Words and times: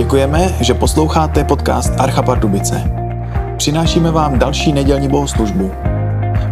Děkujeme, 0.00 0.58
že 0.60 0.74
posloucháte 0.74 1.44
podcast 1.44 2.00
Archa 2.00 2.22
Pardubice. 2.22 2.84
Přinášíme 3.56 4.10
vám 4.10 4.38
další 4.38 4.72
nedělní 4.72 5.08
bohoslužbu. 5.08 5.70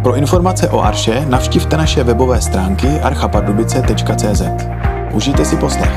Pro 0.03 0.15
informace 0.15 0.69
o 0.69 0.79
Arše 0.79 1.25
navštivte 1.25 1.77
naše 1.77 2.03
webové 2.03 2.41
stránky 2.41 2.87
archapardubice.cz. 2.87 4.41
Užijte 5.13 5.45
si 5.45 5.57
poslech. 5.57 5.91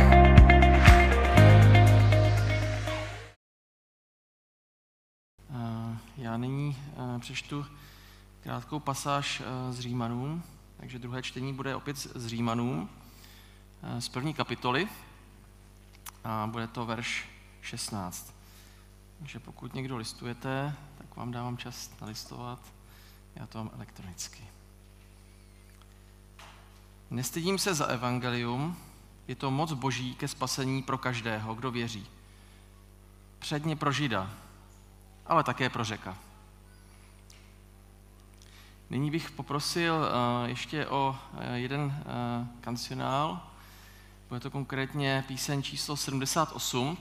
Já 6.16 6.37
nyní 6.37 6.77
eh, 7.16 7.19
přečtu 7.19 7.66
krátkou 8.43 8.80
pasáž 8.80 9.43
eh, 9.45 9.73
z 9.73 9.80
Římanů, 9.80 10.43
takže 10.80 10.98
druhé 10.98 11.23
čtení 11.23 11.53
bude 11.53 11.77
opět 11.77 11.96
z 11.96 12.27
Římanů, 12.27 12.89
eh, 13.82 14.00
z 14.00 14.09
první 14.09 14.34
kapitoly 14.34 14.89
a 16.25 16.48
bude 16.53 16.66
to 16.66 16.86
verš 16.86 17.32
16. 17.62 18.34
Takže 19.18 19.39
pokud 19.39 19.75
někdo 19.75 19.96
listujete, 19.96 20.75
tak 20.98 21.16
vám 21.16 21.32
dávám 21.32 21.57
čas 21.57 21.90
nalistovat, 22.00 22.58
já 23.34 23.46
to 23.46 23.58
mám 23.58 23.70
elektronicky. 23.75 24.44
Nestydím 27.11 27.58
se 27.58 27.75
za 27.75 27.86
evangelium, 27.86 28.76
je 29.29 29.34
to 29.34 29.50
moc 29.50 29.72
boží 29.72 30.14
ke 30.14 30.29
spasení 30.29 30.82
pro 30.82 30.98
každého, 30.98 31.54
kdo 31.54 31.70
věří. 31.70 32.06
Předně 33.39 33.77
pro 33.77 33.92
žida, 33.92 34.31
ale 35.27 35.44
také 35.44 35.70
pro 35.70 35.84
řeka. 35.84 36.19
Nyní 38.91 39.11
bych 39.11 39.31
poprosil 39.31 39.94
uh, 39.94 40.48
ještě 40.48 40.86
o 40.86 41.17
uh, 41.33 41.41
jeden 41.55 41.81
uh, 41.81 42.47
kancionál. 42.61 43.41
Bude 44.28 44.41
to 44.41 44.50
konkrétně 44.50 45.25
píseň 45.28 45.62
číslo 45.62 45.97
78. 45.97 46.98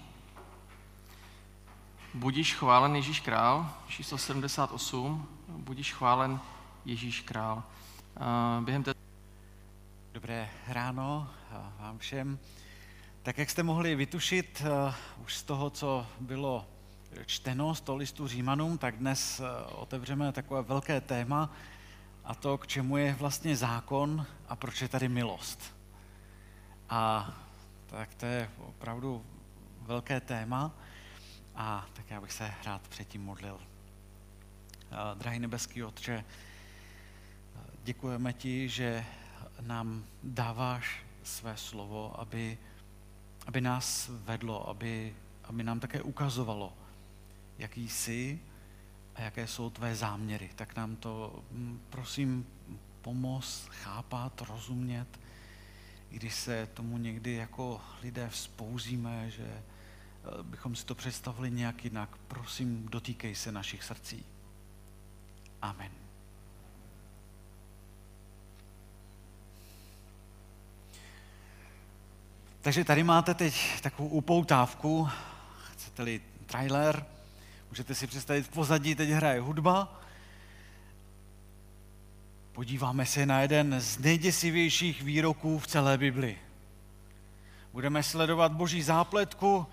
Budíš 2.14 2.56
chválen 2.56 2.95
Ježíš 2.95 3.20
král, 3.20 3.70
číslo 3.88 4.17
78. 4.17 5.28
Budíš 5.48 5.94
chválen 5.94 6.40
Ježíš 6.86 7.22
král. 7.22 7.64
Uh, 8.20 8.66
během 8.66 8.84
té... 8.84 8.94
Dobré 10.14 10.50
ráno 10.67 11.30
vám 11.80 11.98
všem. 11.98 12.39
Tak 13.23 13.38
jak 13.38 13.50
jste 13.50 13.64
mohli 13.64 13.95
vytušit 13.95 14.64
uh, 14.66 14.94
už 15.23 15.36
z 15.36 15.44
toho, 15.44 15.70
co 15.70 16.08
bylo 16.20 16.67
čteno 17.26 17.76
z 17.76 17.82
toho 17.82 17.95
listu 17.95 18.28
Římanům, 18.28 18.78
tak 18.78 18.98
dnes 18.98 19.42
otevřeme 19.72 20.32
takové 20.32 20.62
velké 20.62 21.02
téma 21.02 21.50
a 22.23 22.36
to, 22.36 22.58
k 22.58 22.67
čemu 22.67 22.98
je 22.98 23.14
vlastně 23.14 23.56
zákon 23.56 24.26
a 24.50 24.56
proč 24.56 24.82
je 24.82 24.88
tady 24.88 25.09
milost. 25.09 25.76
A 26.89 27.32
tak 27.88 28.14
to 28.14 28.26
je 28.26 28.50
opravdu 28.58 29.26
velké 29.82 30.20
téma 30.20 30.72
a 31.62 31.86
tak 31.94 32.12
já 32.12 32.22
bych 32.22 32.31
se 32.31 32.54
rád 32.66 32.88
předtím 32.88 33.23
modlil. 33.23 33.54
Uh, 33.54 35.20
drahý 35.20 35.40
nebeský 35.40 35.84
Otče, 35.84 36.26
děkujeme 37.84 38.34
ti, 38.34 38.70
že 38.70 39.06
nám 39.62 40.06
dáváš 40.23 41.04
své 41.23 41.58
slovo, 41.58 42.20
aby, 42.20 42.58
aby 43.48 43.62
nás 43.62 44.09
vedlo, 44.23 44.70
aby, 44.70 45.16
aby 45.44 45.64
nám 45.64 45.80
také 45.80 46.02
ukazovalo, 46.02 46.73
jaký 47.58 47.89
jsi 47.89 48.39
a 49.16 49.22
jaké 49.22 49.48
jsou 49.48 49.70
tvé 49.70 49.95
záměry. 49.95 50.50
Tak 50.56 50.76
nám 50.76 50.95
to, 50.95 51.44
prosím, 51.89 52.48
pomoz 53.02 53.67
chápat, 53.70 54.42
rozumět, 54.42 55.20
i 56.12 56.16
když 56.16 56.36
se 56.36 56.67
tomu 56.73 56.98
někdy 56.98 57.34
jako 57.34 57.82
lidé 58.02 58.30
vzpouzíme, 58.30 59.30
že 59.30 59.64
bychom 60.41 60.75
si 60.75 60.86
to 60.86 60.95
představili 60.95 61.52
nějak 61.52 61.83
jinak. 61.83 62.17
Prosím, 62.27 62.88
dotýkej 62.89 63.36
se 63.36 63.52
našich 63.52 63.83
srdcí. 63.83 64.26
Amen. 65.61 65.92
Takže 72.61 72.83
tady 72.83 73.04
máte 73.04 73.33
teď 73.33 73.82
takovou 73.82 74.09
upoutávku, 74.09 75.09
chcete-li 75.71 76.21
trailer, 76.45 77.05
můžete 77.70 77.95
si 77.95 78.08
představit 78.08 78.43
v 78.43 78.49
pozadí, 78.49 78.95
teď 78.95 79.09
hraje 79.09 79.42
hudba. 79.42 80.02
Podíváme 82.52 83.05
se 83.05 83.26
na 83.26 83.42
jeden 83.42 83.82
z 83.82 83.98
nejděsivějších 83.98 85.02
výroků 85.02 85.59
v 85.59 85.67
celé 85.67 85.98
Bibli. 85.98 86.38
Budeme 87.73 88.03
sledovat 88.03 88.52
boží 88.52 88.82
zápletku 88.82 89.67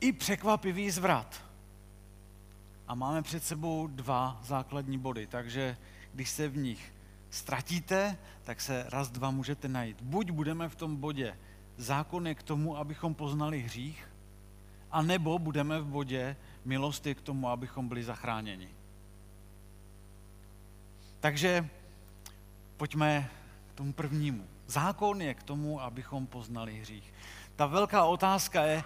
i 0.00 0.12
překvapivý 0.12 0.90
zvrat. 0.90 1.44
A 2.88 2.94
máme 2.94 3.22
před 3.22 3.44
sebou 3.44 3.86
dva 3.86 4.40
základní 4.42 4.98
body, 4.98 5.26
takže 5.26 5.76
když 6.14 6.30
se 6.30 6.48
v 6.48 6.56
nich 6.56 6.92
ztratíte, 7.30 8.18
tak 8.44 8.60
se 8.60 8.86
raz, 8.92 9.10
dva 9.10 9.30
můžete 9.30 9.68
najít. 9.68 10.02
Buď 10.02 10.30
budeme 10.30 10.68
v 10.68 10.76
tom 10.76 10.96
bodě 10.96 11.36
zákon 11.76 12.26
je 12.26 12.34
k 12.34 12.42
tomu, 12.42 12.76
abychom 12.76 13.14
poznali 13.14 13.60
hřích, 13.60 14.08
a 14.90 15.02
nebo 15.02 15.38
budeme 15.38 15.80
v 15.80 15.86
bodě 15.86 16.36
milosti 16.64 17.14
k 17.14 17.20
tomu, 17.20 17.48
abychom 17.48 17.88
byli 17.88 18.04
zachráněni. 18.04 18.68
Takže 21.20 21.68
pojďme 22.76 23.30
k 23.72 23.74
tomu 23.74 23.92
prvnímu. 23.92 24.46
Zákon 24.66 25.22
je 25.22 25.34
k 25.34 25.42
tomu, 25.42 25.80
abychom 25.80 26.26
poznali 26.26 26.80
hřích. 26.80 27.14
Ta 27.56 27.66
velká 27.66 28.04
otázka 28.04 28.62
je, 28.62 28.84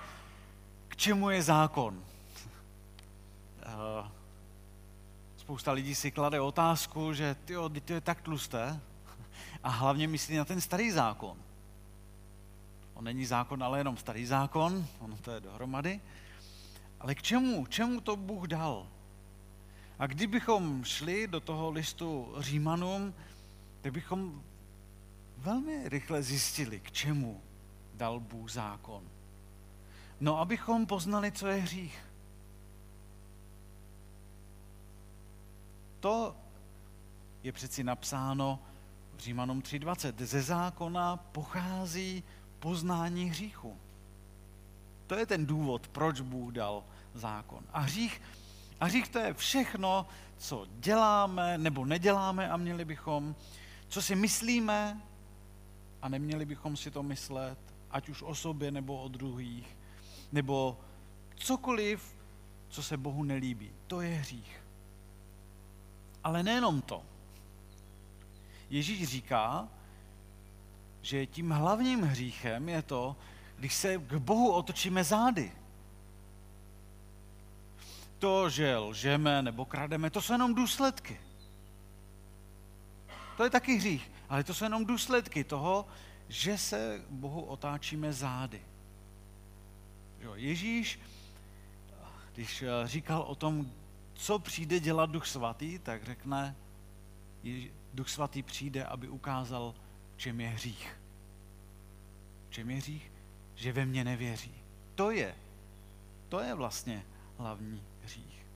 čemu 1.01 1.31
je 1.31 1.43
zákon? 1.43 2.05
Spousta 5.37 5.73
lidí 5.73 5.95
si 5.95 6.11
klade 6.11 6.41
otázku, 6.41 7.13
že 7.13 7.37
tyjo, 7.45 7.69
to 7.69 7.93
je 7.93 8.01
tak 8.01 8.21
tlusté 8.21 8.81
a 9.63 9.69
hlavně 9.69 10.09
myslí 10.09 10.37
na 10.37 10.45
ten 10.45 10.61
starý 10.61 10.91
zákon. 10.91 11.37
On 12.95 13.05
není 13.05 13.27
zákon, 13.27 13.63
ale 13.63 13.81
jenom 13.81 13.97
starý 13.97 14.27
zákon, 14.27 14.87
ono 14.99 15.17
to 15.17 15.31
je 15.31 15.41
dohromady. 15.41 16.01
Ale 17.01 17.15
k 17.15 17.23
čemu? 17.23 17.67
Čemu 17.67 18.01
to 18.01 18.17
Bůh 18.17 18.45
dal? 18.45 18.87
A 19.99 20.07
kdybychom 20.07 20.85
šli 20.85 21.27
do 21.27 21.41
toho 21.41 21.71
listu 21.71 22.35
Římanům, 22.39 23.15
tak 23.81 23.93
bychom 23.93 24.43
velmi 25.39 25.89
rychle 25.89 26.23
zjistili, 26.23 26.81
k 26.81 26.93
čemu 26.93 27.41
dal 27.95 28.21
Bůh 28.21 28.51
zákon. 28.51 29.03
No, 30.21 30.39
abychom 30.39 30.87
poznali, 30.87 31.33
co 31.33 31.47
je 31.47 31.61
hřích. 31.61 31.99
To 36.01 36.37
je 37.43 37.53
přeci 37.53 37.85
napsáno 37.85 38.59
v 39.17 39.21
Římanům 39.21 39.61
3.20. 39.61 40.25
Ze 40.25 40.43
zákona 40.43 41.17
pochází 41.17 42.25
poznání 42.59 43.31
hříchu. 43.31 43.77
To 45.07 45.15
je 45.15 45.27
ten 45.27 45.47
důvod, 45.47 45.89
proč 45.89 46.21
Bůh 46.21 46.53
dal 46.53 46.85
zákon. 47.15 47.65
A 47.73 47.81
hřích, 47.81 48.23
a 48.81 48.85
hřích 48.85 49.09
to 49.09 49.19
je 49.19 49.35
všechno, 49.35 50.07
co 50.37 50.67
děláme 50.81 51.59
nebo 51.59 51.85
neděláme 51.85 52.51
a 52.51 52.57
měli 52.57 52.85
bychom, 52.85 53.35
co 53.89 54.03
si 54.03 54.17
myslíme 54.17 55.01
a 56.03 56.09
neměli 56.09 56.47
bychom 56.47 56.77
si 56.77 56.91
to 56.91 57.03
myslet, 57.03 57.59
ať 57.91 58.09
už 58.09 58.23
o 58.23 58.35
sobě 58.35 58.71
nebo 58.71 59.03
o 59.03 59.09
druhých, 59.09 59.77
nebo 60.33 60.79
cokoliv, 61.37 62.17
co 62.69 62.83
se 62.83 62.97
Bohu 62.97 63.25
nelíbí. 63.25 63.73
To 63.87 64.01
je 64.01 64.15
hřích. 64.15 64.63
Ale 66.25 66.43
nejenom 66.43 66.83
to. 66.83 67.03
Ježíš 68.71 69.09
říká, 69.09 69.69
že 71.03 71.27
tím 71.27 71.51
hlavním 71.51 72.03
hříchem 72.03 72.69
je 72.69 72.83
to, 72.83 73.17
když 73.57 73.75
se 73.75 73.99
k 73.99 74.15
Bohu 74.15 74.53
otočíme 74.53 75.05
zády. 75.05 75.53
To, 78.19 78.51
že 78.51 78.77
lžeme 78.77 79.43
nebo 79.43 79.65
krademe, 79.65 80.11
to 80.11 80.23
jsou 80.23 80.33
jenom 80.33 80.55
důsledky. 80.55 81.21
To 83.37 83.45
je 83.45 83.51
taky 83.51 83.77
hřích, 83.77 84.13
ale 84.29 84.45
to 84.45 84.55
jsou 84.55 84.65
jenom 84.65 84.85
důsledky 84.85 85.45
toho, 85.45 85.87
že 86.29 86.59
se 86.59 87.05
Bohu 87.11 87.43
otáčíme 87.43 88.13
zády. 88.13 88.63
Jo, 90.21 90.35
Ježíš, 90.35 91.01
když 92.35 92.65
říkal 92.85 93.23
o 93.23 93.35
tom, 93.35 93.73
co 94.15 94.39
přijde 94.39 94.81
dělat 94.81 95.11
Duch 95.11 95.27
Svatý, 95.27 95.79
tak 95.79 96.05
řekne, 96.05 96.57
Duch 97.95 98.09
Svatý 98.09 98.43
přijde, 98.43 98.85
aby 98.85 99.09
ukázal, 99.09 99.75
čem 100.17 100.41
je 100.41 100.49
hřích. 100.49 101.01
Čem 102.51 102.71
je 102.71 102.77
hřích? 102.77 103.13
Že 103.55 103.73
ve 103.73 103.87
mně 103.87 104.05
nevěří. 104.05 104.55
To 104.95 105.11
je, 105.11 105.35
to 106.29 106.41
je 106.41 106.55
vlastně 106.55 107.07
hlavní 107.39 107.83
hřích. 108.03 108.47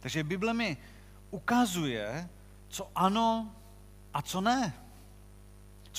Takže 0.00 0.24
Bible 0.24 0.54
mi 0.54 0.76
ukazuje, 1.30 2.28
co 2.68 2.90
ano 2.94 3.54
a 4.14 4.22
co 4.22 4.40
ne. 4.40 4.87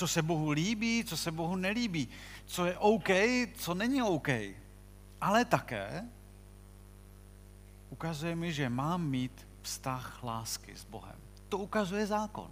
Co 0.00 0.08
se 0.08 0.22
Bohu 0.22 0.50
líbí, 0.50 1.04
co 1.04 1.16
se 1.16 1.30
Bohu 1.30 1.56
nelíbí. 1.56 2.08
Co 2.46 2.66
je 2.66 2.78
OK, 2.78 3.08
co 3.54 3.74
není 3.74 4.02
OK. 4.02 4.28
ale 5.20 5.44
také 5.44 6.08
ukazuje 7.90 8.36
mi, 8.36 8.52
že 8.52 8.68
mám 8.68 9.06
mít 9.06 9.48
vztah 9.62 10.24
lásky 10.24 10.76
s 10.76 10.84
Bohem. 10.84 11.16
To 11.48 11.58
ukazuje 11.58 12.06
zákon. 12.06 12.50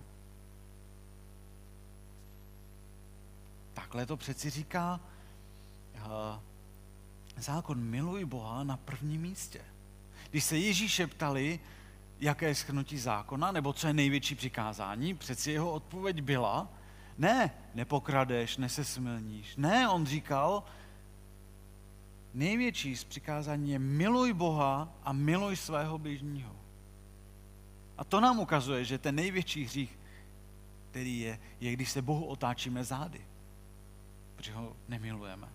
Takhle 3.75 4.07
to 4.07 4.17
přeci 4.17 4.51
říká 4.51 5.01
uh, 5.95 6.11
zákon 7.37 7.81
miluj 7.81 8.25
Boha 8.25 8.65
na 8.65 8.77
prvním 8.77 9.21
místě. 9.21 9.65
Když 10.31 10.45
se 10.45 10.59
Ježíše 10.59 11.07
ptali, 11.07 11.61
jaké 12.21 12.47
je 12.47 12.55
schrnutí 12.55 12.99
zákona, 12.99 13.53
nebo 13.53 13.73
co 13.73 13.87
je 13.87 13.93
největší 13.93 14.35
přikázání, 14.35 15.15
přeci 15.15 15.51
jeho 15.53 15.73
odpověď 15.73 16.23
byla, 16.23 16.78
ne, 17.19 17.51
nepokradeš, 17.75 18.57
nesesmilníš. 18.57 19.57
Ne, 19.57 19.89
on 19.89 20.07
říkal, 20.07 20.65
největší 22.35 22.97
z 22.97 23.05
přikázání 23.05 23.71
je 23.71 23.79
miluj 23.79 24.33
Boha 24.33 24.93
a 25.03 25.13
miluj 25.13 25.57
svého 25.57 25.99
bližního. 25.99 26.57
A 27.99 28.05
to 28.05 28.21
nám 28.21 28.39
ukazuje, 28.39 28.85
že 28.85 28.99
ten 28.99 29.15
největší 29.15 29.65
hřích, 29.65 29.99
který 30.91 31.21
je, 31.21 31.39
je 31.61 31.73
když 31.73 31.91
se 31.91 32.03
Bohu 32.03 32.25
otáčíme 32.25 32.85
zády. 32.85 33.21
Protože 34.37 34.53
ho 34.53 34.77
nemilujeme. 34.89 35.49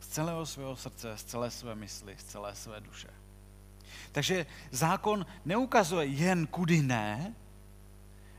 Z 0.00 0.08
celého 0.08 0.46
svého 0.46 0.76
srdce, 0.76 1.18
z 1.18 1.24
celé 1.24 1.50
své 1.50 1.74
mysli, 1.74 2.16
z 2.18 2.24
celé 2.24 2.54
své 2.54 2.80
duše. 2.80 3.08
Takže 4.12 4.46
zákon 4.70 5.26
neukazuje 5.44 6.06
jen 6.06 6.46
kudy 6.46 6.82
ne, 6.82 7.34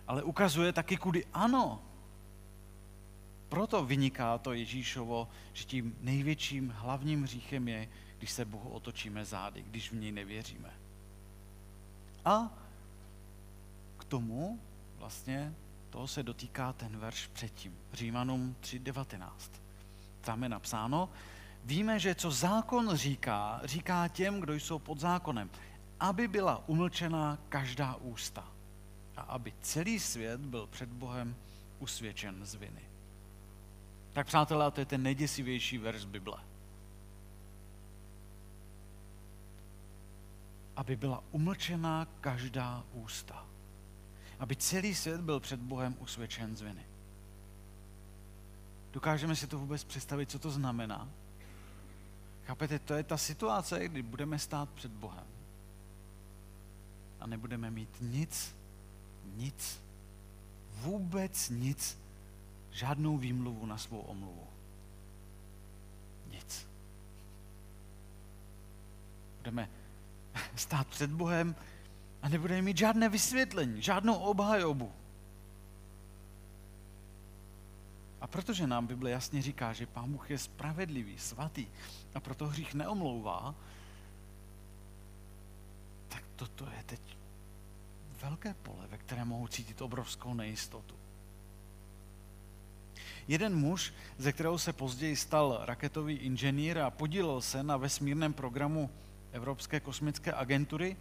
ale 0.08 0.24
ukazuje 0.24 0.74
taky 0.74 0.98
kudy 0.98 1.26
ano. 1.34 1.82
Proto 3.54 3.86
vyniká 3.86 4.38
to 4.38 4.54
Ježíšovo, 4.54 5.30
že 5.54 5.64
tím 5.64 5.96
největším 6.02 6.74
hlavním 6.76 7.24
hříchem 7.24 7.68
je, 7.68 7.90
když 8.18 8.32
se 8.32 8.46
Bohu 8.46 8.70
otočíme 8.70 9.26
zády, 9.26 9.62
když 9.62 9.92
v 9.92 9.96
něj 9.96 10.12
nevěříme. 10.12 10.74
A 12.26 12.54
k 13.98 14.04
tomu 14.04 14.60
vlastně 14.98 15.54
toho 15.90 16.08
se 16.08 16.24
dotýká 16.24 16.74
ten 16.74 16.98
verš 16.98 17.28
předtím, 17.28 17.78
Římanům 17.94 18.56
3.19. 18.62 19.30
Tam 20.22 20.44
je 20.44 20.50
napsáno, 20.50 21.10
víme, 21.64 22.00
že 22.00 22.16
co 22.16 22.32
zákon 22.32 22.96
říká, 22.96 23.62
říká 23.64 24.08
těm, 24.08 24.40
kdo 24.40 24.54
jsou 24.54 24.80
pod 24.80 25.00
zákonem, 25.00 25.50
aby 26.00 26.28
byla 26.28 26.64
umlčena 26.68 27.38
každá 27.50 27.96
ústa 27.96 28.52
a 29.18 29.22
aby 29.22 29.54
celý 29.62 30.00
svět 30.00 30.42
byl 30.42 30.68
před 30.68 30.90
Bohem 30.90 31.36
usvědčen 31.80 32.46
z 32.46 32.56
viny. 32.56 32.93
Tak 34.14 34.28
přátelé, 34.28 34.72
to 34.72 34.82
je 34.82 34.86
ten 34.86 35.04
nejděsivější 35.04 35.78
verš 35.78 36.06
Bible. 36.06 36.38
Aby 40.76 40.96
byla 40.96 41.24
umlčena 41.32 42.08
každá 42.22 42.84
ústa. 42.94 43.46
Aby 44.40 44.56
celý 44.56 44.96
svět 44.96 45.22
byl 45.22 45.40
před 45.40 45.60
Bohem 45.60 45.96
usvědčen 46.00 46.56
z 46.56 46.62
viny. 46.62 46.86
Dokážeme 48.92 49.36
si 49.36 49.48
to 49.48 49.60
vůbec 49.60 49.84
představit, 49.84 50.32
co 50.32 50.40
to 50.40 50.52
znamená? 50.52 51.10
Chápete, 52.46 52.80
to 52.80 52.94
je 52.94 53.04
ta 53.04 53.18
situace, 53.18 53.88
kdy 53.88 54.02
budeme 54.02 54.40
stát 54.40 54.70
před 54.70 54.92
Bohem 54.92 55.34
a 57.24 57.28
nebudeme 57.28 57.72
mít 57.72 57.90
nic, 58.02 58.56
nic, 59.36 59.84
vůbec 60.72 61.50
nic, 61.50 61.98
žádnou 62.74 63.18
výmluvu 63.18 63.66
na 63.66 63.78
svou 63.78 64.00
omluvu. 64.00 64.48
Nic. 66.32 66.68
Budeme 69.38 69.70
stát 70.56 70.88
před 70.88 71.12
Bohem 71.12 71.56
a 72.22 72.30
nebudeme 72.30 72.62
mít 72.62 72.78
žádné 72.78 73.10
vysvětlení, 73.10 73.82
žádnou 73.82 74.16
obhajobu. 74.16 74.92
A 78.22 78.28
protože 78.28 78.68
nám 78.68 78.88
Bible 78.88 79.10
jasně 79.10 79.42
říká, 79.42 79.74
že 79.74 79.86
Pán 79.86 80.12
Bůh 80.12 80.32
je 80.32 80.38
spravedlivý, 80.38 81.18
svatý 81.18 81.68
a 82.16 82.20
proto 82.20 82.48
hřích 82.48 82.74
neomlouvá, 82.74 83.56
tak 86.08 86.24
toto 86.36 86.66
je 86.66 86.84
teď 86.86 87.02
velké 88.22 88.54
pole, 88.54 88.88
ve 88.88 88.98
které 88.98 89.26
mohou 89.26 89.48
cítit 89.48 89.82
obrovskou 89.82 90.34
nejistotu. 90.34 91.03
Jeden 93.28 93.56
muž, 93.56 93.94
ze 94.18 94.32
kterého 94.32 94.60
se 94.60 94.74
později 94.74 95.16
stal 95.16 95.60
raketový 95.62 96.16
inženýr 96.16 96.80
a 96.80 96.92
podílel 96.92 97.42
se 97.42 97.64
na 97.64 97.78
vesmírném 97.78 98.34
programu 98.34 98.90
Evropské 99.32 99.80
kosmické 99.80 100.34
agentury, 100.34 100.98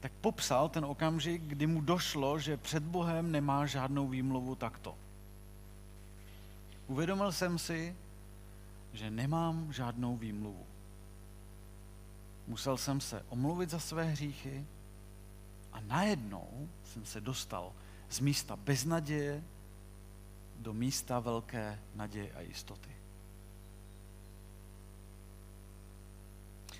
tak 0.00 0.12
popsal 0.20 0.68
ten 0.68 0.84
okamžik, 0.84 1.42
kdy 1.42 1.66
mu 1.66 1.80
došlo, 1.80 2.38
že 2.38 2.56
před 2.56 2.82
Bohem 2.82 3.32
nemá 3.32 3.66
žádnou 3.66 4.08
výmluvu 4.08 4.54
takto. 4.54 4.94
Uvědomil 6.86 7.32
jsem 7.32 7.58
si, 7.58 7.96
že 8.92 9.10
nemám 9.10 9.72
žádnou 9.72 10.16
výmluvu. 10.16 10.66
Musel 12.46 12.76
jsem 12.76 13.00
se 13.00 13.22
omluvit 13.28 13.70
za 13.70 13.78
své 13.78 14.04
hříchy 14.04 14.66
a 15.72 15.80
najednou 15.80 16.68
jsem 16.84 17.06
se 17.06 17.20
dostal 17.20 17.72
z 18.08 18.20
místa 18.20 18.56
beznaděje 18.56 19.42
do 20.60 20.72
místa 20.72 21.20
velké 21.20 21.78
naděje 21.94 22.32
a 22.32 22.40
jistoty. 22.40 22.90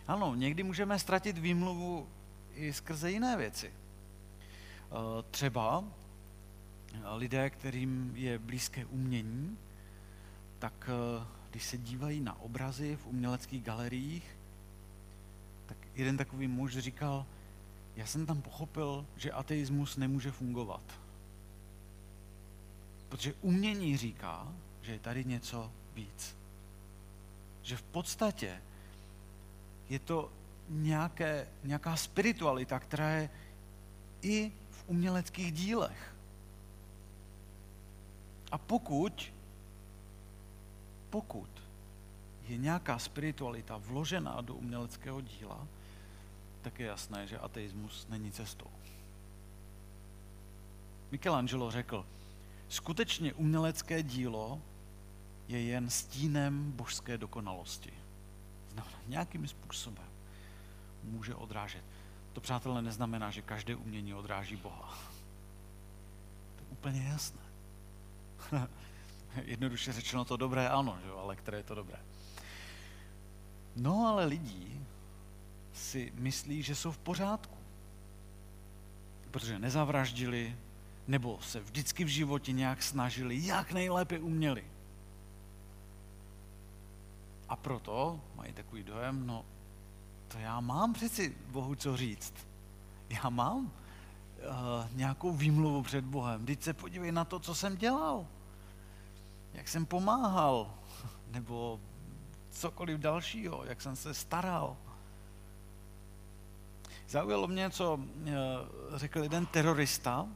Ano, 0.06 0.34
někdy 0.34 0.62
můžeme 0.62 0.98
ztratit 0.98 1.38
výmluvu 1.38 2.08
i 2.54 2.72
skrze 2.72 3.10
jiné 3.10 3.36
věci. 3.36 3.72
Eh, 3.72 5.22
třeba 5.30 5.84
lidé, 7.14 7.50
kterým 7.50 8.12
je 8.14 8.38
blízké 8.38 8.84
umění, 8.84 9.58
tak 10.58 10.88
eh, 10.88 11.26
když 11.50 11.64
se 11.64 11.78
dívají 11.78 12.20
na 12.20 12.40
obrazy 12.40 12.96
v 12.96 13.06
uměleckých 13.06 13.64
galeriích, 13.64 14.36
tak 15.66 15.76
jeden 15.94 16.16
takový 16.16 16.48
muž 16.48 16.78
říkal, 16.78 17.26
já 17.96 18.06
jsem 18.06 18.26
tam 18.26 18.42
pochopil, 18.42 19.06
že 19.16 19.32
ateismus 19.32 19.96
nemůže 19.96 20.30
fungovat. 20.30 20.99
Protože 23.10 23.34
umění 23.42 23.96
říká, 23.96 24.48
že 24.82 24.92
je 24.92 24.98
tady 24.98 25.24
něco 25.24 25.72
víc. 25.94 26.36
Že 27.62 27.76
v 27.76 27.82
podstatě 27.82 28.62
je 29.88 29.98
to 29.98 30.32
nějaké, 30.68 31.48
nějaká 31.64 31.96
spiritualita, 31.96 32.78
která 32.78 33.10
je 33.10 33.30
i 34.22 34.52
v 34.70 34.84
uměleckých 34.86 35.52
dílech. 35.52 36.14
A 38.52 38.58
pokud, 38.58 39.32
pokud 41.10 41.50
je 42.48 42.56
nějaká 42.56 42.98
spiritualita 42.98 43.76
vložená 43.76 44.40
do 44.40 44.54
uměleckého 44.54 45.20
díla, 45.20 45.66
tak 46.62 46.78
je 46.80 46.86
jasné, 46.86 47.26
že 47.26 47.38
ateismus 47.38 48.06
není 48.08 48.32
cestou. 48.32 48.70
Michelangelo 51.10 51.70
řekl, 51.70 52.06
skutečně 52.70 53.34
umělecké 53.34 54.02
dílo 54.02 54.62
je 55.48 55.62
jen 55.62 55.90
stínem 55.90 56.72
božské 56.72 57.18
dokonalosti. 57.18 57.92
Znamená, 58.72 58.98
nějakým 59.06 59.48
způsobem 59.48 60.06
může 61.02 61.34
odrážet. 61.34 61.84
To, 62.32 62.40
přátelé, 62.40 62.82
neznamená, 62.82 63.30
že 63.30 63.42
každé 63.42 63.76
umění 63.76 64.14
odráží 64.14 64.56
Boha. 64.56 64.98
To 66.56 66.62
je 66.62 66.68
úplně 66.70 67.02
jasné. 67.02 67.40
Jednoduše 69.42 69.92
řečeno 69.92 70.24
to 70.24 70.36
dobré 70.36 70.68
ano, 70.68 70.98
že? 71.04 71.10
ale 71.10 71.36
které 71.36 71.58
je 71.58 71.62
to 71.62 71.74
dobré. 71.74 71.98
No 73.76 74.06
ale 74.08 74.24
lidí 74.24 74.86
si 75.72 76.12
myslí, 76.14 76.62
že 76.62 76.74
jsou 76.74 76.92
v 76.92 76.98
pořádku. 76.98 77.56
Protože 79.30 79.58
nezavraždili, 79.58 80.56
nebo 81.08 81.38
se 81.42 81.60
vždycky 81.60 82.04
v 82.04 82.08
životě 82.08 82.52
nějak 82.52 82.82
snažili, 82.82 83.46
jak 83.46 83.72
nejlépe 83.72 84.18
uměli. 84.18 84.64
A 87.48 87.56
proto 87.56 88.20
mají 88.36 88.52
takový 88.52 88.82
dojem, 88.82 89.26
no 89.26 89.44
to 90.28 90.38
já 90.38 90.60
mám 90.60 90.92
přeci 90.92 91.36
Bohu 91.46 91.74
co 91.74 91.96
říct. 91.96 92.34
Já 93.08 93.30
mám 93.30 93.64
uh, 93.64 93.70
nějakou 94.92 95.32
výmluvu 95.32 95.82
před 95.82 96.04
Bohem. 96.04 96.46
Teď 96.46 96.62
se 96.62 96.72
podívej 96.72 97.12
na 97.12 97.24
to, 97.24 97.38
co 97.38 97.54
jsem 97.54 97.76
dělal. 97.76 98.26
Jak 99.52 99.68
jsem 99.68 99.86
pomáhal. 99.86 100.74
Nebo 101.30 101.80
cokoliv 102.50 102.98
dalšího, 102.98 103.64
jak 103.64 103.80
jsem 103.80 103.96
se 103.96 104.14
staral. 104.14 104.76
Zaujalo 107.08 107.48
mě, 107.48 107.70
co 107.70 107.94
uh, 107.94 108.00
řekl 108.94 109.22
jeden 109.22 109.46
terorista 109.46 110.28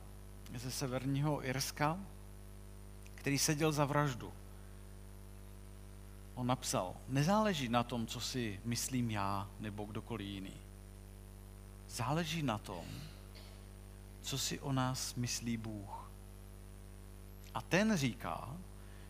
ze 0.58 0.70
severního 0.70 1.46
Irska, 1.46 1.99
který 3.14 3.38
seděl 3.38 3.73
za 3.73 3.84
vraždu. 3.84 4.32
on 6.34 6.46
napsal, 6.46 6.96
nezáleží 7.08 7.68
na 7.68 7.82
tom, 7.82 8.06
co 8.06 8.20
si 8.20 8.61
myslím 8.64 9.11
já 9.11 9.50
nebo 9.61 9.84
kdokoliv 9.84 10.28
jiný. 10.28 10.56
Záleží 11.88 12.42
na 12.42 12.58
tom, 12.58 12.84
co 14.23 14.38
si 14.38 14.61
o 14.61 14.73
nás 14.73 15.14
myslí 15.14 15.56
Bůh. 15.56 16.11
A 17.54 17.62
ten 17.62 17.96
říká, 17.96 18.56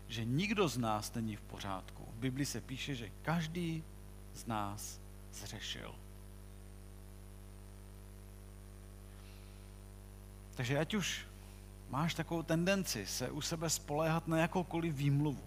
že 0.09 0.25
nikdo 0.25 0.69
z 0.69 0.79
nás 0.79 1.15
není 1.15 1.37
v 1.37 1.41
pořádku. 1.41 2.05
V 2.05 2.15
Bibli 2.15 2.47
se 2.47 2.61
píše, 2.61 2.95
že 2.95 3.11
každý 3.23 3.85
z 4.35 4.47
nás 4.47 5.01
zřešil. 5.33 5.95
Takže 10.55 10.79
ať 10.79 10.95
už 10.95 11.27
máš 11.89 12.15
takovou 12.15 12.43
tendenci 12.43 13.07
se 13.07 13.31
u 13.31 13.41
sebe 13.41 13.71
spoléhat 13.71 14.29
na 14.29 14.39
jakoukoliv 14.39 14.95
výmluvu, 14.95 15.45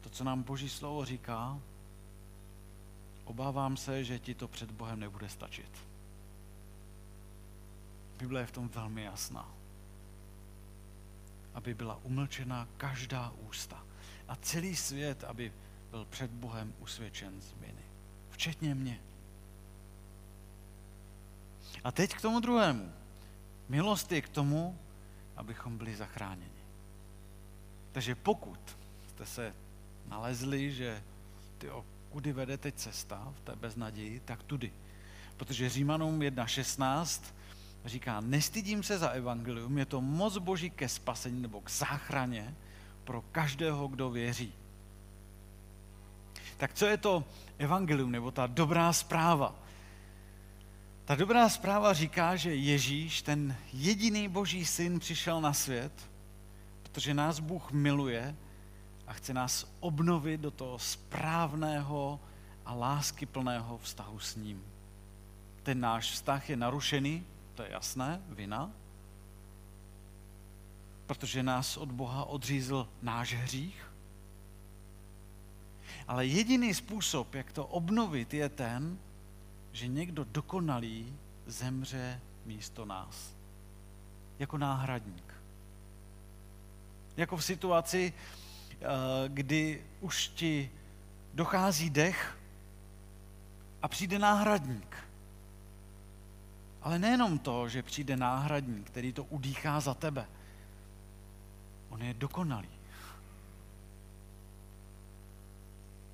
to, 0.00 0.10
co 0.10 0.24
nám 0.24 0.42
Boží 0.42 0.68
slovo 0.68 1.04
říká, 1.04 1.60
obávám 3.24 3.76
se, 3.76 4.04
že 4.04 4.18
ti 4.18 4.34
to 4.34 4.48
před 4.48 4.70
Bohem 4.70 5.00
nebude 5.00 5.28
stačit. 5.28 5.70
Bible 8.18 8.40
je 8.40 8.46
v 8.46 8.52
tom 8.52 8.68
velmi 8.68 9.02
jasná. 9.02 9.54
Aby 11.54 11.74
byla 11.74 12.00
umlčena 12.02 12.68
každá 12.76 13.30
ústa. 13.30 13.84
A 14.28 14.36
celý 14.36 14.76
svět, 14.76 15.24
aby 15.24 15.52
byl 15.90 16.04
před 16.04 16.30
Bohem 16.30 16.74
usvědčen 16.78 17.40
z 17.40 17.52
viny. 17.60 17.84
Včetně 18.30 18.74
mě. 18.74 19.00
A 21.84 21.92
teď 21.92 22.14
k 22.14 22.20
tomu 22.20 22.40
druhému. 22.40 22.92
Milost 23.68 24.12
je 24.12 24.22
k 24.22 24.28
tomu, 24.28 24.78
abychom 25.36 25.78
byli 25.78 25.96
zachráněni. 25.96 26.62
Takže 27.92 28.14
pokud 28.14 28.76
jste 29.08 29.26
se 29.26 29.54
nalezli, 30.06 30.72
že 30.72 31.02
ty 31.58 31.68
kudy 32.10 32.32
vede 32.32 32.56
teď 32.56 32.74
cesta 32.74 33.32
v 33.36 33.40
té 33.40 33.56
beznaději, 33.56 34.20
tak 34.20 34.42
tudy. 34.42 34.72
Protože 35.36 35.68
Římanům 35.68 36.20
1.16 36.20 37.22
říká, 37.84 38.20
nestydím 38.20 38.82
se 38.82 38.98
za 38.98 39.08
evangelium, 39.08 39.78
je 39.78 39.86
to 39.86 40.00
moc 40.00 40.38
boží 40.38 40.70
ke 40.70 40.88
spasení 40.88 41.42
nebo 41.42 41.60
k 41.60 41.70
záchraně 41.70 42.54
pro 43.04 43.22
každého, 43.22 43.88
kdo 43.88 44.10
věří. 44.10 44.52
Tak 46.56 46.74
co 46.74 46.86
je 46.86 46.96
to 46.96 47.24
evangelium 47.58 48.12
nebo 48.12 48.30
ta 48.30 48.46
dobrá 48.46 48.92
zpráva? 48.92 49.54
Ta 51.08 51.14
dobrá 51.14 51.48
zpráva 51.48 51.92
říká, 51.92 52.36
že 52.36 52.54
Ježíš, 52.54 53.22
ten 53.22 53.56
jediný 53.72 54.28
boží 54.28 54.66
syn, 54.66 54.98
přišel 54.98 55.40
na 55.40 55.52
svět, 55.52 55.92
protože 56.82 57.14
nás 57.14 57.40
Bůh 57.40 57.72
miluje 57.72 58.36
a 59.06 59.12
chce 59.12 59.34
nás 59.34 59.66
obnovit 59.80 60.40
do 60.40 60.50
toho 60.50 60.78
správného 60.78 62.20
a 62.64 62.74
láskyplného 62.74 63.78
vztahu 63.78 64.18
s 64.18 64.36
ním. 64.36 64.64
Ten 65.62 65.80
náš 65.80 66.10
vztah 66.10 66.50
je 66.50 66.56
narušený, 66.56 67.24
to 67.54 67.62
je 67.62 67.70
jasné, 67.70 68.22
vina, 68.28 68.70
protože 71.06 71.42
nás 71.42 71.76
od 71.76 71.92
Boha 71.92 72.24
odřízl 72.24 72.88
náš 73.02 73.34
hřích. 73.34 73.92
Ale 76.08 76.26
jediný 76.26 76.74
způsob, 76.74 77.34
jak 77.34 77.52
to 77.52 77.66
obnovit, 77.66 78.34
je 78.34 78.48
ten, 78.48 78.98
že 79.72 79.86
někdo 79.86 80.24
dokonalý 80.24 81.16
zemře 81.46 82.20
místo 82.46 82.84
nás. 82.84 83.34
Jako 84.38 84.58
náhradník. 84.58 85.34
Jako 87.16 87.36
v 87.36 87.44
situaci, 87.44 88.12
eh, 88.72 88.84
kdy 89.28 89.84
už 90.00 90.28
ti 90.28 90.70
dochází 91.34 91.90
dech 91.90 92.38
a 93.82 93.88
přijde 93.88 94.18
náhradník. 94.18 94.96
Ale 96.82 96.98
nejenom 96.98 97.38
to, 97.38 97.68
že 97.68 97.82
přijde 97.82 98.16
náhradník, 98.16 98.86
který 98.86 99.12
to 99.12 99.24
udýchá 99.24 99.80
za 99.80 99.94
tebe. 99.94 100.26
On 101.88 102.02
je 102.02 102.14
dokonalý. 102.14 102.68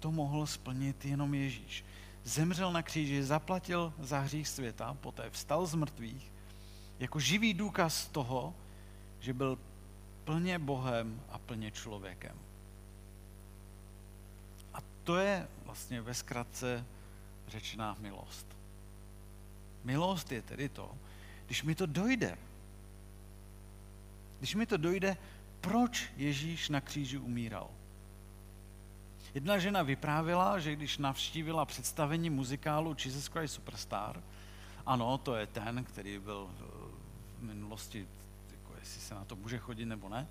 To 0.01 0.13
mohl 0.13 0.47
splnit 0.47 1.05
jenom 1.05 1.35
Ježíš 1.35 1.85
zemřel 2.25 2.73
na 2.73 2.83
kříži, 2.83 3.23
zaplatil 3.23 3.95
za 3.99 4.19
hřích 4.19 4.49
světa, 4.49 4.97
poté 5.01 5.31
vstal 5.31 5.67
z 5.67 5.75
mrtvých, 5.75 6.33
jako 6.99 7.21
živý 7.21 7.55
důkaz 7.55 8.09
toho, 8.09 8.55
že 9.21 9.33
byl 9.33 9.59
plně 10.25 10.59
Bohem 10.59 11.23
a 11.29 11.39
plně 11.39 11.71
člověkem. 11.71 12.39
A 14.75 14.79
to 15.05 15.17
je 15.17 15.49
vlastně 15.65 16.01
ve 16.01 16.15
zkratce 16.15 16.87
řečená 17.49 17.97
milost. 18.01 18.47
Milost 19.85 20.33
je 20.33 20.43
tedy 20.43 20.69
to, 20.69 20.99
když 21.47 21.63
mi 21.63 21.75
to 21.75 21.87
dojde, 21.87 22.39
když 24.39 24.55
mi 24.55 24.67
to 24.67 24.77
dojde, 24.77 25.17
proč 25.61 26.13
Ježíš 26.17 26.69
na 26.69 26.81
kříži 26.81 27.19
umíral. 27.19 27.71
Jedna 29.35 29.59
žena 29.59 29.83
vyprávěla, 29.83 30.59
že 30.59 30.77
když 30.77 30.99
navštívila 30.99 31.65
představení 31.65 32.31
muzikálu 32.31 32.97
Jesus 33.05 33.27
Christ 33.27 33.55
Superstar, 33.55 34.23
ano, 34.87 35.19
to 35.19 35.37
je 35.37 35.47
ten, 35.47 35.85
který 35.85 36.19
byl 36.19 36.51
v 37.39 37.43
minulosti, 37.43 38.09
jako 38.51 38.73
jestli 38.81 39.01
se 39.01 39.15
na 39.15 39.25
to 39.25 39.37
může 39.37 39.59
chodit 39.59 39.85
nebo 39.85 40.09
ne, 40.09 40.29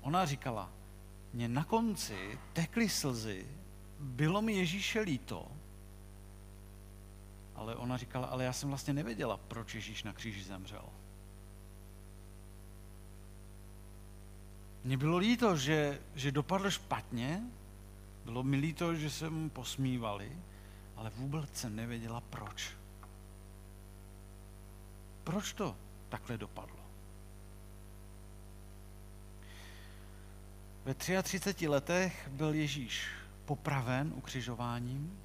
ona 0.00 0.26
říkala, 0.26 0.70
mě 1.32 1.48
na 1.48 1.64
konci 1.64 2.38
tekly 2.52 2.88
slzy, 2.88 3.46
bylo 4.00 4.42
mi 4.42 4.52
Ježíše 4.52 5.00
líto, 5.00 5.48
ale 7.54 7.76
ona 7.76 7.96
říkala, 7.96 8.26
ale 8.26 8.44
já 8.44 8.52
jsem 8.52 8.68
vlastně 8.68 8.94
nevěděla, 8.94 9.36
proč 9.48 9.74
Ježíš 9.74 10.02
na 10.02 10.12
kříži 10.12 10.42
zemřel. 10.42 10.84
Mně 14.84 14.96
bylo 14.96 15.16
líto, 15.16 15.56
že, 15.56 16.00
že 16.14 16.32
dopadl 16.32 16.70
špatně, 16.70 17.42
bylo 18.24 18.42
mi 18.42 18.56
líto, 18.56 18.94
že 18.94 19.10
se 19.10 19.30
mu 19.30 19.50
posmívali, 19.50 20.36
ale 20.96 21.10
vůbec 21.10 21.56
jsem 21.56 21.76
nevěděla 21.76 22.20
proč. 22.20 22.76
Proč 25.24 25.52
to 25.52 25.76
takhle 26.08 26.38
dopadlo? 26.38 26.80
Ve 30.84 30.94
33 30.94 31.68
letech 31.68 32.28
byl 32.32 32.54
Ježíš 32.54 33.08
popraven 33.44 34.12
ukřižováním, 34.16 35.20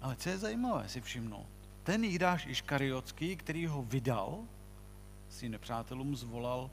ale 0.00 0.16
co 0.16 0.28
je 0.28 0.38
zajímavé 0.38 0.88
si 0.88 1.00
všimnout, 1.00 1.46
ten 1.82 2.04
Jidáš 2.04 2.46
Iškariotský, 2.46 3.36
který 3.36 3.66
ho 3.66 3.82
vydal, 3.82 4.38
si 5.28 5.48
nepřátelům 5.48 6.16
zvolal, 6.16 6.70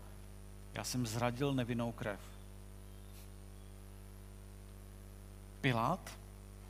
já 0.74 0.83
jsem 0.83 1.07
zradil 1.07 1.53
nevinnou 1.53 1.91
krev. 1.91 2.19
Pilát, 5.61 6.19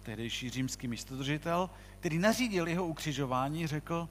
tehdejší 0.03 0.50
římský 0.50 0.88
místodržitel, 0.88 1.69
který 2.00 2.19
nařídil 2.19 2.67
jeho 2.67 2.88
ukřižování, 2.88 3.67
řekl, 3.67 4.10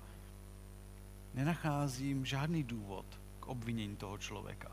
nenacházím 1.34 2.24
žádný 2.24 2.62
důvod 2.62 3.06
k 3.40 3.46
obvinění 3.46 3.96
toho 3.96 4.18
člověka. 4.18 4.72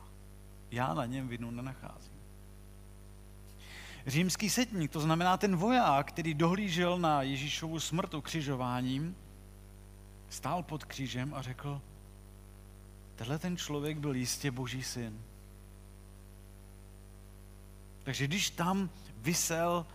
Já 0.71 0.93
na 0.93 1.05
něm 1.05 1.27
vinu 1.27 1.51
nenacházím. 1.51 2.17
Římský 4.07 4.49
setník, 4.49 4.91
to 4.91 4.99
znamená 4.99 5.37
ten 5.37 5.55
voják, 5.55 6.07
který 6.07 6.33
dohlížel 6.33 6.99
na 6.99 7.21
Ježíšovu 7.21 7.79
smrt 7.79 8.13
ukřižováním, 8.13 9.15
stál 10.29 10.63
pod 10.63 10.85
křížem 10.85 11.33
a 11.33 11.41
řekl, 11.41 11.81
tenhle 13.15 13.39
ten 13.39 13.57
člověk 13.57 13.97
byl 13.97 14.15
jistě 14.15 14.51
boží 14.51 14.83
syn. 14.83 15.21
Takže 18.07 18.27
když 18.27 18.49
tam 18.49 18.89
vysel 19.17 19.85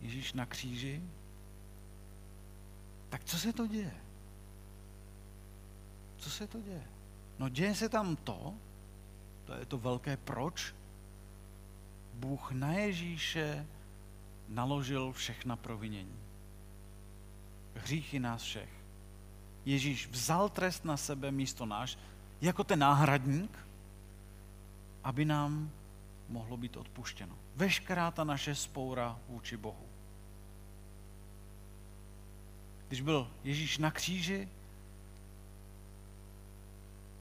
Ježíš 0.00 0.32
na 0.32 0.46
kříži, 0.46 1.02
tak 3.08 3.24
co 3.24 3.38
se 3.38 3.52
to 3.52 3.66
děje? 3.66 3.94
Co 6.16 6.30
se 6.30 6.46
to 6.46 6.60
děje? 6.60 6.84
No 7.38 7.48
děje 7.48 7.74
se 7.74 7.88
tam 7.88 8.16
to, 8.16 8.54
to 9.44 9.54
je 9.54 9.66
to 9.66 9.78
velké 9.78 10.16
proč, 10.16 10.74
Bůh 12.14 12.52
na 12.52 12.72
Ježíše 12.72 13.66
naložil 14.48 15.12
všechna 15.12 15.56
provinění. 15.56 16.18
Hříchy 17.74 18.18
nás 18.18 18.42
všech. 18.42 18.70
Ježíš 19.64 20.06
vzal 20.06 20.48
trest 20.48 20.84
na 20.84 20.96
sebe 20.96 21.30
místo 21.30 21.66
náš, 21.66 21.98
jako 22.40 22.64
ten 22.64 22.78
náhradník, 22.78 23.58
aby 25.04 25.24
nám 25.24 25.70
mohlo 26.30 26.56
být 26.56 26.76
odpuštěno. 26.76 27.38
Veškerá 27.56 28.10
ta 28.10 28.24
naše 28.24 28.54
spoura 28.54 29.18
vůči 29.28 29.56
Bohu. 29.56 29.88
Když 32.88 33.00
byl 33.00 33.30
Ježíš 33.44 33.78
na 33.78 33.90
kříži, 33.90 34.48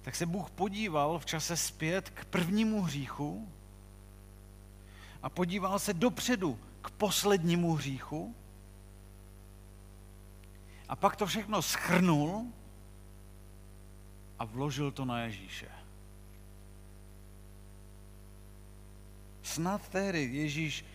tak 0.01 0.15
se 0.15 0.25
Bůh 0.25 0.49
podíval 0.49 1.19
v 1.19 1.25
čase 1.25 1.57
zpět 1.57 2.09
k 2.09 2.25
prvnímu 2.25 2.81
hříchu 2.81 3.49
a 5.23 5.29
podíval 5.29 5.79
se 5.79 5.93
dopředu 5.93 6.59
k 6.81 6.89
poslednímu 6.89 7.73
hříchu 7.73 8.35
a 10.89 10.95
pak 10.95 11.15
to 11.15 11.25
všechno 11.25 11.61
schrnul 11.61 12.45
a 14.39 14.45
vložil 14.45 14.91
to 14.91 15.05
na 15.05 15.21
Ježíše. 15.21 15.78
Snad 19.49 19.89
tehdy 19.89 20.23
Ježíš 20.23 20.85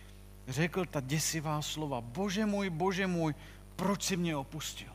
řekl 0.47 0.85
ta 0.85 1.01
děsivá 1.01 1.61
slova, 1.61 2.01
bože 2.01 2.45
můj, 2.45 2.69
bože 2.69 3.07
můj, 3.07 3.35
proč 3.75 4.03
si 4.03 4.17
mě 4.17 4.35
opustil? 4.35 4.93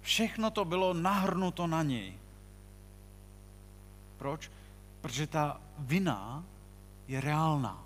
Všechno 0.00 0.50
to 0.50 0.64
bylo 0.64 0.94
nahrnuto 0.94 1.66
na 1.66 1.82
něj. 1.82 2.14
Proč? 4.18 4.50
Protože 5.00 5.26
ta 5.26 5.60
vina 5.78 6.44
je 7.08 7.20
reálná. 7.20 7.84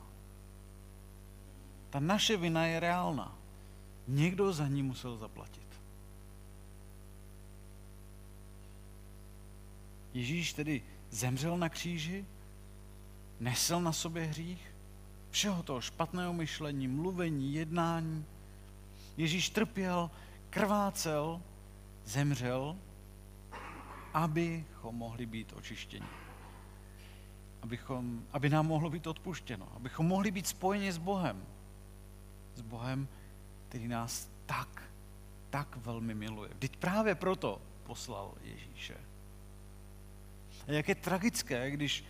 Ta 1.90 2.00
naše 2.00 2.36
vina 2.36 2.66
je 2.66 2.80
reálná. 2.80 3.38
Někdo 4.08 4.52
za 4.52 4.68
ní 4.68 4.82
musel 4.82 5.16
zaplatit. 5.16 5.70
Ježíš 10.14 10.52
tedy 10.52 10.82
zemřel 11.10 11.58
na 11.58 11.68
kříži, 11.68 12.24
nesl 13.40 13.80
na 13.80 13.92
sobě 13.92 14.24
hřích, 14.24 14.74
všeho 15.30 15.62
toho 15.62 15.80
špatného 15.80 16.32
myšlení, 16.32 16.88
mluvení, 16.88 17.54
jednání. 17.54 18.24
Ježíš 19.16 19.50
trpěl, 19.50 20.10
krvácel, 20.50 21.40
zemřel, 22.04 22.76
abychom 24.14 24.94
mohli 24.94 25.26
být 25.26 25.52
očištěni. 25.52 26.06
Abychom, 27.62 28.22
aby 28.32 28.48
nám 28.48 28.66
mohlo 28.66 28.90
být 28.90 29.06
odpuštěno, 29.06 29.68
abychom 29.76 30.06
mohli 30.06 30.30
být 30.30 30.46
spojeni 30.46 30.92
s 30.92 30.98
Bohem. 30.98 31.46
S 32.54 32.60
Bohem, 32.60 33.08
který 33.68 33.88
nás 33.88 34.28
tak, 34.46 34.82
tak 35.50 35.76
velmi 35.76 36.14
miluje. 36.14 36.50
Vždyť 36.54 36.76
právě 36.76 37.14
proto 37.14 37.62
poslal 37.84 38.34
Ježíše. 38.42 38.96
A 40.68 40.72
jak 40.72 40.88
je 40.88 40.94
tragické, 40.94 41.70
když 41.70 42.04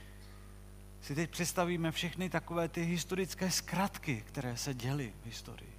si 1.02 1.14
teď 1.14 1.30
představíme 1.30 1.92
všechny 1.92 2.30
takové 2.30 2.68
ty 2.68 2.82
historické 2.82 3.50
zkratky, 3.50 4.24
které 4.26 4.56
se 4.56 4.74
děly 4.74 5.12
v 5.22 5.26
historii. 5.26 5.72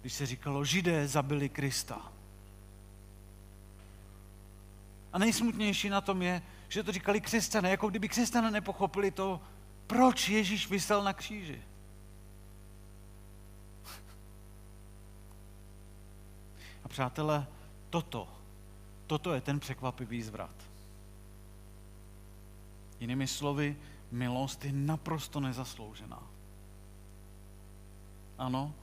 Když 0.00 0.12
se 0.12 0.26
říkalo, 0.26 0.64
židé 0.64 1.08
zabili 1.08 1.48
Krista. 1.48 2.12
A 5.12 5.18
nejsmutnější 5.18 5.88
na 5.88 6.00
tom 6.00 6.22
je, 6.22 6.42
že 6.68 6.82
to 6.82 6.92
říkali 6.92 7.20
křesťané, 7.20 7.70
jako 7.70 7.88
kdyby 7.88 8.08
křesťané 8.08 8.50
nepochopili 8.50 9.10
to, 9.10 9.40
proč 9.86 10.28
Ježíš 10.28 10.70
vysel 10.70 11.04
na 11.04 11.12
kříži. 11.12 11.62
A 16.84 16.88
přátelé, 16.88 17.46
toto, 17.90 18.28
toto 19.06 19.34
je 19.34 19.40
ten 19.40 19.60
překvapivý 19.60 20.22
zvrat. 20.22 20.73
Jinými 23.00 23.26
slovy, 23.26 23.76
milost 24.10 24.64
je 24.64 24.72
naprosto 24.72 25.40
nezasloužená. 25.40 26.22
Ano, 28.38 28.74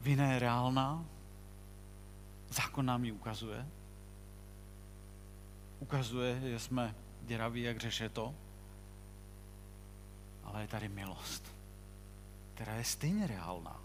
vina 0.00 0.32
je 0.32 0.38
reálná, 0.38 1.04
zákon 2.50 2.86
nám 2.86 3.04
ji 3.04 3.12
ukazuje. 3.12 3.66
Ukazuje, 5.80 6.40
že 6.40 6.58
jsme 6.58 6.94
děraví, 7.22 7.62
jak 7.62 7.80
řeše 7.80 8.08
to, 8.08 8.34
ale 10.44 10.62
je 10.62 10.68
tady 10.68 10.88
milost, 10.88 11.54
která 12.54 12.74
je 12.74 12.84
stejně 12.84 13.26
reálná. 13.26 13.80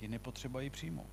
Je 0.00 0.08
nepotřeba 0.08 0.60
ji 0.60 0.70
přijmout. 0.70 1.11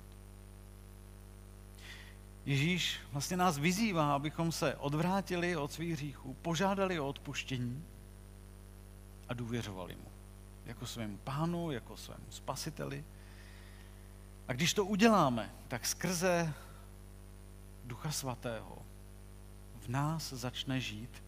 Ježíš 2.46 3.00
vlastně 3.12 3.36
nás 3.36 3.58
vyzývá, 3.58 4.14
abychom 4.14 4.52
se 4.52 4.76
odvrátili 4.76 5.56
od 5.56 5.72
svých 5.72 5.92
hříchů, 5.92 6.34
požádali 6.42 7.00
o 7.00 7.08
odpuštění 7.08 7.84
a 9.28 9.34
důvěřovali 9.34 9.96
mu. 9.96 10.10
Jako 10.66 10.86
svému 10.86 11.16
pánu, 11.16 11.70
jako 11.70 11.96
svému 11.96 12.26
spasiteli. 12.30 13.04
A 14.48 14.52
když 14.52 14.74
to 14.74 14.84
uděláme, 14.84 15.54
tak 15.68 15.86
skrze 15.86 16.54
Ducha 17.84 18.12
Svatého 18.12 18.78
v 19.80 19.88
nás 19.88 20.32
začne 20.32 20.80
žít 20.80 21.22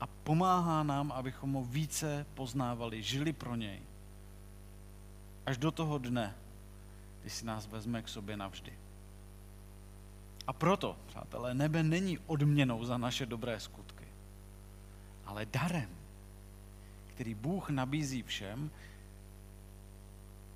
a 0.00 0.06
pomáhá 0.06 0.82
nám, 0.82 1.12
abychom 1.12 1.52
ho 1.52 1.64
více 1.64 2.26
poznávali, 2.34 3.02
žili 3.02 3.32
pro 3.32 3.54
něj. 3.54 3.82
Až 5.46 5.58
do 5.58 5.70
toho 5.70 5.98
dne, 5.98 6.34
kdy 7.20 7.30
si 7.30 7.44
nás 7.44 7.66
vezme 7.66 8.02
k 8.02 8.08
sobě 8.08 8.36
navždy. 8.36 8.83
A 10.46 10.52
proto, 10.52 10.96
přátelé, 11.06 11.54
nebe 11.54 11.82
není 11.82 12.18
odměnou 12.18 12.84
za 12.84 12.98
naše 12.98 13.26
dobré 13.26 13.60
skutky, 13.60 14.04
ale 15.24 15.46
darem, 15.46 15.90
který 17.06 17.34
Bůh 17.34 17.70
nabízí 17.70 18.22
všem, 18.22 18.70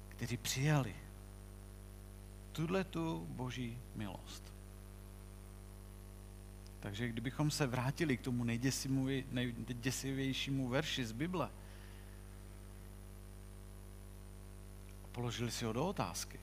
kteří 0.08 0.36
přijali 0.36 0.96
tuhle 2.52 2.84
tu 2.84 3.26
boží 3.30 3.78
milost. 3.94 4.52
Takže 6.80 7.08
kdybychom 7.08 7.50
se 7.50 7.66
vrátili 7.66 8.16
k 8.16 8.22
tomu 8.22 8.44
nejděsivějšímu 8.44 10.68
verši 10.68 11.06
z 11.06 11.12
Bible 11.12 11.50
položili 15.18 15.50
si 15.50 15.64
ho 15.64 15.72
do 15.72 15.86
otázky, 15.86 16.38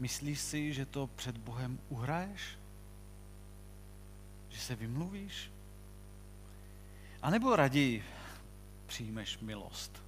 Myslíš 0.00 0.40
si, 0.40 0.72
že 0.72 0.86
to 0.86 1.06
před 1.06 1.36
Bohem 1.36 1.78
uhraješ? 1.88 2.58
Že 4.48 4.60
se 4.60 4.76
vymluvíš? 4.76 5.50
A 7.22 7.30
nebo 7.30 7.56
raději 7.56 8.04
přijmeš 8.86 9.38
milost? 9.38 10.02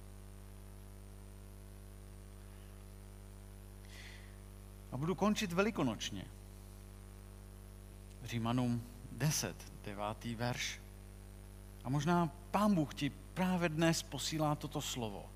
A 4.91 4.97
budu 4.97 5.15
končit 5.15 5.53
velikonočně. 5.53 6.25
Římanům 8.23 8.83
10, 9.11 9.55
9. 9.83 10.25
verš. 10.35 10.81
A 11.83 11.89
možná 11.89 12.31
Pán 12.51 12.75
Bůh 12.75 12.93
ti 12.93 13.09
právě 13.09 13.69
dnes 13.69 14.03
posílá 14.03 14.55
toto 14.55 14.81
slovo, 14.81 15.29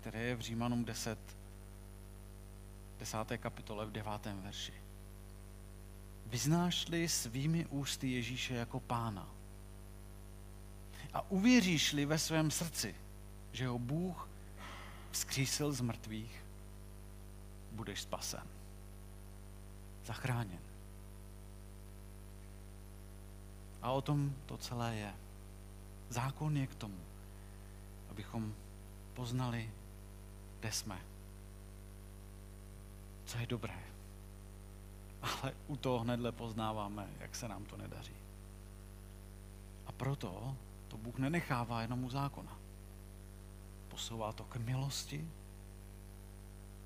které 0.00 0.22
je 0.22 0.36
v 0.36 0.40
Římanům 0.40 0.84
10, 0.84 1.37
10. 2.98 3.16
kapitole 3.38 3.86
v 3.86 3.90
9. 3.90 4.26
verši. 4.26 4.72
Vyznáš-li 6.26 7.08
svými 7.08 7.66
ústy 7.66 8.10
Ježíše 8.10 8.54
jako 8.54 8.80
pána 8.80 9.28
a 11.12 11.30
uvěříš-li 11.30 12.06
ve 12.06 12.18
svém 12.18 12.50
srdci, 12.50 12.94
že 13.52 13.66
ho 13.66 13.78
Bůh 13.78 14.28
vzkřísil 15.10 15.72
z 15.72 15.80
mrtvých, 15.80 16.44
budeš 17.72 18.00
spasen. 18.00 18.46
Zachráněn. 20.04 20.60
A 23.82 23.90
o 23.90 24.02
tom 24.02 24.34
to 24.46 24.56
celé 24.56 24.96
je. 24.96 25.14
Zákon 26.08 26.56
je 26.56 26.66
k 26.66 26.74
tomu, 26.74 27.00
abychom 28.10 28.54
poznali, 29.14 29.70
kde 30.60 30.72
jsme 30.72 30.98
co 33.28 33.38
je 33.38 33.46
dobré. 33.46 33.78
Ale 35.22 35.54
u 35.66 35.76
toho 35.76 35.98
hnedle 35.98 36.32
poznáváme, 36.32 37.08
jak 37.20 37.36
se 37.36 37.48
nám 37.48 37.64
to 37.64 37.76
nedaří. 37.76 38.16
A 39.86 39.92
proto 39.92 40.56
to 40.88 40.96
Bůh 40.96 41.18
nenechává 41.18 41.82
jenom 41.82 42.04
u 42.04 42.10
zákona. 42.10 42.58
Posouvá 43.88 44.32
to 44.32 44.44
k 44.44 44.56
milosti, 44.56 45.28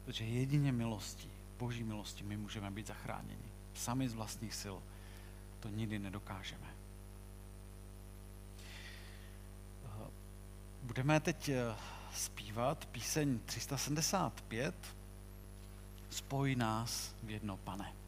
protože 0.04 0.24
jedině 0.24 0.72
milostí, 0.72 1.30
boží 1.58 1.84
milosti, 1.84 2.24
my 2.24 2.36
můžeme 2.36 2.70
být 2.70 2.86
zachráněni. 2.86 3.52
Sami 3.74 4.08
z 4.08 4.14
vlastních 4.14 4.54
sil 4.62 4.76
to 5.60 5.68
nikdy 5.68 5.98
nedokážeme. 5.98 6.74
Budeme 10.82 11.20
teď 11.20 11.48
eh, 11.48 11.76
zpívat 12.14 12.86
píseň 12.86 13.38
375, 13.38 14.74
spoj 16.12 16.56
nás 16.56 17.16
v 17.22 17.30
jedno, 17.40 17.56
pane. 17.56 18.01